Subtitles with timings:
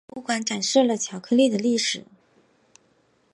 [0.07, 2.03] 博物馆展示了巧克力的历史。